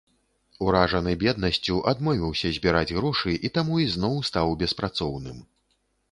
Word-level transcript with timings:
Уражаны 0.67 1.11
беднасцю, 1.23 1.75
адмовіўся 1.91 2.49
збіраць 2.55 2.95
грошы 2.99 3.35
і 3.49 3.51
таму 3.57 3.77
ізноў 3.83 4.15
стаў 4.31 4.55
беспрацоўным. 4.63 5.37